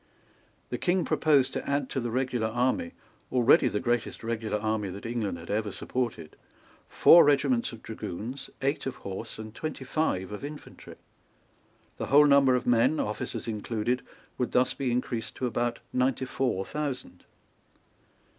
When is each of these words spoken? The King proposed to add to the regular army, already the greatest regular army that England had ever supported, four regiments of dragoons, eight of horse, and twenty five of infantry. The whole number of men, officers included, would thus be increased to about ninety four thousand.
The 0.69 0.79
King 0.79 1.05
proposed 1.05 1.53
to 1.53 1.69
add 1.69 1.87
to 1.91 1.99
the 1.99 2.09
regular 2.09 2.47
army, 2.47 2.93
already 3.31 3.67
the 3.67 3.79
greatest 3.79 4.23
regular 4.23 4.57
army 4.57 4.89
that 4.89 5.05
England 5.05 5.37
had 5.37 5.51
ever 5.51 5.71
supported, 5.71 6.35
four 6.89 7.23
regiments 7.23 7.71
of 7.71 7.83
dragoons, 7.83 8.49
eight 8.63 8.87
of 8.87 8.95
horse, 8.95 9.37
and 9.37 9.53
twenty 9.53 9.83
five 9.85 10.31
of 10.31 10.43
infantry. 10.43 10.95
The 11.97 12.07
whole 12.07 12.25
number 12.25 12.55
of 12.55 12.65
men, 12.65 12.99
officers 12.99 13.47
included, 13.47 14.01
would 14.39 14.53
thus 14.53 14.73
be 14.73 14.91
increased 14.91 15.35
to 15.35 15.45
about 15.45 15.77
ninety 15.93 16.25
four 16.25 16.65
thousand. 16.65 17.25